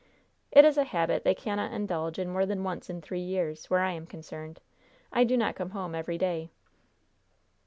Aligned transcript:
"It 0.51 0.65
is 0.65 0.79
a 0.79 0.83
habit 0.83 1.23
they 1.23 1.35
cannot 1.35 1.73
indulge 1.73 2.17
in 2.17 2.31
more 2.31 2.47
than 2.47 2.63
once 2.63 2.89
in 2.89 3.01
three 3.01 3.19
years, 3.21 3.69
where 3.69 3.81
I 3.81 3.91
am 3.91 4.07
concerned. 4.07 4.59
I 5.13 5.23
do 5.23 5.37
not 5.37 5.55
come 5.55 5.69
home 5.77 5.93
every 5.93 6.17
day." 6.17 6.49